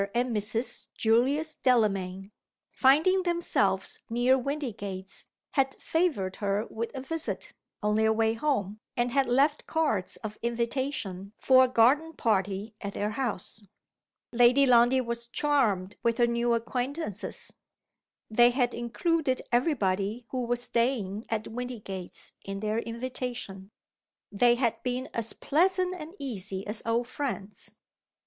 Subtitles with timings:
[0.15, 0.87] and Mrs.
[0.97, 2.31] Julius Delamayn,
[2.71, 9.11] finding themselves near Windygates, had favored her with a visit, on their way home, and
[9.11, 13.61] had left cards of invitation for a garden party at their house.
[14.31, 17.53] Lady Lundie was charmed with her new acquaintances.
[18.27, 23.69] They had included every body who was staying at Windygates in their invitation.
[24.31, 27.77] They had been as pleasant and easy as old friends.